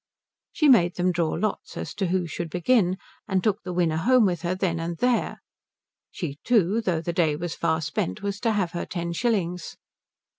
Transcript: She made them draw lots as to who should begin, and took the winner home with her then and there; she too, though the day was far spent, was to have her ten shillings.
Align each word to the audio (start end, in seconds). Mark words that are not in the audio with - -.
She 0.51 0.67
made 0.67 0.95
them 0.95 1.11
draw 1.11 1.29
lots 1.33 1.77
as 1.77 1.93
to 1.93 2.07
who 2.07 2.25
should 2.25 2.49
begin, 2.49 2.97
and 3.27 3.43
took 3.43 3.61
the 3.61 3.71
winner 3.71 3.97
home 3.97 4.25
with 4.25 4.41
her 4.41 4.55
then 4.55 4.79
and 4.79 4.97
there; 4.97 5.43
she 6.09 6.39
too, 6.43 6.81
though 6.81 7.01
the 7.01 7.13
day 7.13 7.35
was 7.35 7.53
far 7.53 7.81
spent, 7.81 8.23
was 8.23 8.39
to 8.39 8.53
have 8.53 8.71
her 8.71 8.87
ten 8.87 9.13
shillings. 9.13 9.77